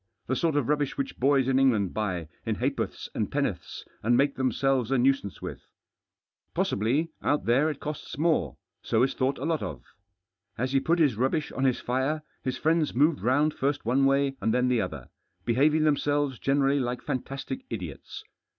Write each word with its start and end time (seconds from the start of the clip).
The 0.25 0.35
sort 0.35 0.55
of 0.55 0.67
rubbish 0.67 0.97
which 0.97 1.19
boys 1.19 1.47
in 1.47 1.59
England 1.59 1.93
buy 1.93 2.27
in 2.43 2.55
ha'porths 2.55 3.07
and 3.13 3.31
penn'orths, 3.31 3.85
and 4.01 4.17
make 4.17 4.33
themselves 4.35 4.89
a 4.89 4.97
nuisance 4.97 5.43
with. 5.43 5.67
Possibly, 6.55 7.11
out 7.21 7.45
there 7.45 7.69
it 7.69 7.79
costs 7.79 8.17
more, 8.17 8.57
so 8.81 9.03
is 9.03 9.13
thought 9.13 9.37
a 9.37 9.45
lot 9.45 9.61
of. 9.61 9.83
As 10.57 10.71
he 10.71 10.79
put 10.79 10.97
his 10.97 11.17
rubbish 11.17 11.51
on 11.51 11.65
his 11.65 11.79
fire, 11.79 12.23
his 12.41 12.57
friends 12.57 12.95
moved 12.95 13.21
round 13.21 13.53
first 13.53 13.85
one 13.85 14.05
way 14.07 14.35
and 14.41 14.51
then 14.51 14.69
the 14.69 14.81
other, 14.81 15.09
behaving 15.45 15.83
themselves 15.83 16.39
generally 16.39 16.79
like 16.79 17.03
fantastic 17.03 17.63
idiots. 17.69 18.23